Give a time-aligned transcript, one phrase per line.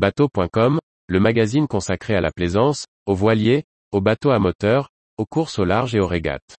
[0.00, 4.88] Bateau.com, le magazine consacré à la plaisance, aux voiliers, aux bateaux à moteur,
[5.18, 6.56] aux courses au large et aux régates.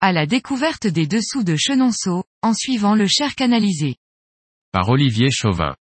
[0.00, 3.94] À la découverte des dessous de Chenonceau, en suivant le Cher canalisé.
[4.72, 5.76] Par Olivier Chauvin.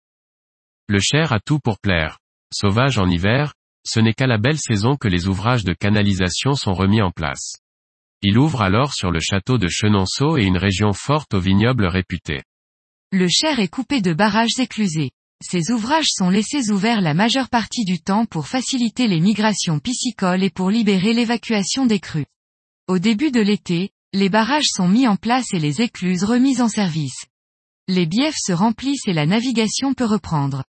[0.89, 2.19] Le Cher a tout pour plaire.
[2.51, 3.53] Sauvage en hiver,
[3.87, 7.57] ce n'est qu'à la belle saison que les ouvrages de canalisation sont remis en place.
[8.21, 12.43] Il ouvre alors sur le château de Chenonceau et une région forte aux vignobles réputés.
[13.11, 15.11] Le Cher est coupé de barrages éclusés.
[15.41, 20.43] Ces ouvrages sont laissés ouverts la majeure partie du temps pour faciliter les migrations piscicoles
[20.43, 22.25] et pour libérer l'évacuation des crues.
[22.87, 26.69] Au début de l'été, les barrages sont mis en place et les écluses remises en
[26.69, 27.25] service.
[27.87, 30.65] Les biefs se remplissent et la navigation peut reprendre.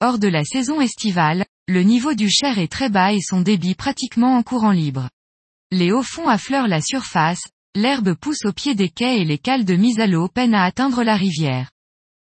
[0.00, 3.74] Hors de la saison estivale, le niveau du Cher est très bas et son débit
[3.74, 5.08] pratiquement en courant libre.
[5.70, 7.40] Les hauts fonds affleurent la surface,
[7.74, 10.64] l'herbe pousse au pied des quais et les cales de mise à l'eau peinent à
[10.64, 11.70] atteindre la rivière.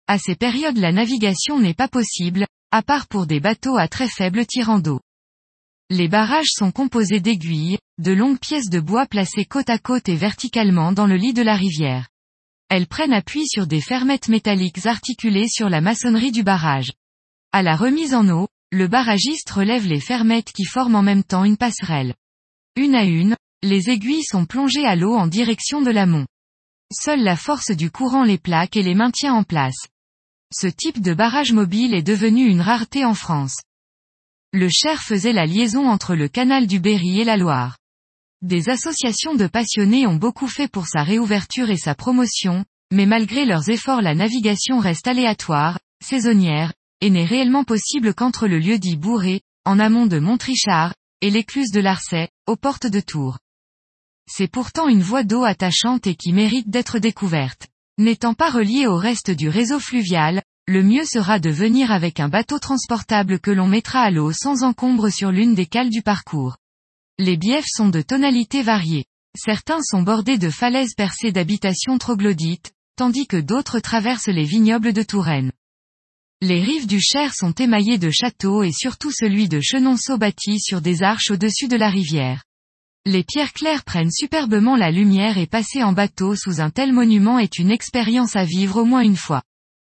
[0.08, 4.10] À ces périodes la navigation n'est pas possible, à part pour des bateaux à très
[4.10, 5.00] faible tirant d'eau.
[5.90, 10.16] Les barrages sont composés d'aiguilles, de longues pièces de bois placées côte à côte et
[10.16, 12.10] verticalement dans le lit de la rivière.
[12.68, 16.92] Elles prennent appui sur des fermettes métalliques articulées sur la maçonnerie du barrage.
[17.54, 21.44] À la remise en eau, le barragiste relève les fermettes qui forment en même temps
[21.44, 22.14] une passerelle.
[22.76, 26.28] Une à une, les aiguilles sont plongées à l'eau en direction de l'amont.
[26.94, 29.88] Seule la force du courant les plaque et les maintient en place.
[30.54, 33.58] Ce type de barrage mobile est devenu une rareté en France.
[34.54, 37.78] Le Cher faisait la liaison entre le canal du Berry et la Loire.
[38.42, 43.46] Des associations de passionnés ont beaucoup fait pour sa réouverture et sa promotion, mais malgré
[43.46, 48.96] leurs efforts la navigation reste aléatoire, saisonnière, et n'est réellement possible qu'entre le lieu dit
[48.96, 53.40] Bourré, en amont de Montrichard, et l'écluse de Larçay, aux portes de Tours.
[54.30, 57.68] C'est pourtant une voie d'eau attachante et qui mérite d'être découverte.
[57.98, 62.30] N'étant pas reliée au reste du réseau fluvial, le mieux sera de venir avec un
[62.30, 66.58] bateau transportable que l'on mettra à l'eau sans encombre sur l'une des cales du parcours.
[67.18, 69.06] Les biefs sont de tonalités variées.
[69.36, 75.04] Certains sont bordés de falaises percées d'habitations troglodytes, tandis que d'autres traversent les vignobles de
[75.04, 75.52] Touraine.
[76.42, 80.80] Les rives du Cher sont émaillées de châteaux et surtout celui de Chenonceau bâti sur
[80.80, 82.46] des arches au-dessus de la rivière.
[83.06, 87.40] Les pierres claires prennent superbement la lumière et passer en bateau sous un tel monument
[87.40, 89.44] est une expérience à vivre au moins une fois.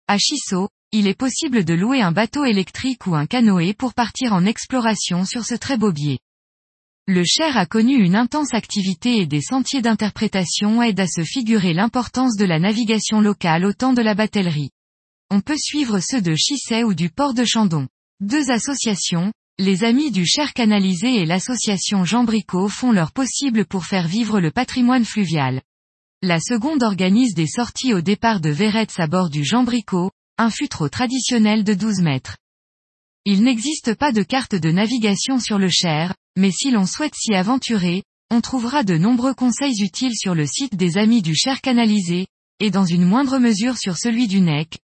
[0.09, 4.33] À Chissot, il est possible de louer un bateau électrique ou un canoë pour partir
[4.33, 6.19] en exploration sur ce très beau biais.
[7.07, 11.73] Le Cher a connu une intense activité et des sentiers d'interprétation aident à se figurer
[11.73, 14.71] l'importance de la navigation locale au temps de la batellerie.
[15.35, 17.87] On peut suivre ceux de Chisset ou du port de Chandon.
[18.19, 22.23] Deux associations, les Amis du Cher canalisé et l'association Jean
[22.69, 25.63] font leur possible pour faire vivre le patrimoine fluvial.
[26.21, 30.51] La seconde organise des sorties au départ de Véretz à bord du Jean Bricot, un
[30.51, 32.37] futreau traditionnel de 12 mètres.
[33.25, 37.33] Il n'existe pas de carte de navigation sur le Cher, mais si l'on souhaite s'y
[37.33, 42.27] aventurer, on trouvera de nombreux conseils utiles sur le site des Amis du Cher canalisé,
[42.59, 44.77] et dans une moindre mesure sur celui du NEC,